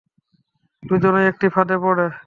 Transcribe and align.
দুজনই 0.83 1.25
একটি 1.27 1.47
ফাঁদে 1.49 1.77
পড়ে। 1.77 2.05